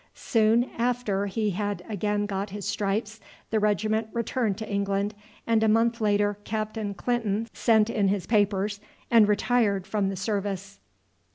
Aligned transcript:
Soon 0.15 0.71
after 0.79 1.27
he 1.27 1.51
had 1.51 1.85
again 1.87 2.25
got 2.25 2.49
his 2.49 2.67
stripes 2.67 3.19
the 3.51 3.59
regiment 3.59 4.07
returned 4.13 4.57
to 4.57 4.67
England, 4.67 5.13
and 5.45 5.61
a 5.61 5.67
month 5.67 6.01
later 6.01 6.39
Captain 6.43 6.95
Clinton 6.95 7.47
sent 7.53 7.87
in 7.87 8.07
his 8.07 8.25
papers 8.25 8.79
and 9.11 9.27
retired 9.27 9.85
from 9.85 10.09
the 10.09 10.15
service. 10.15 10.79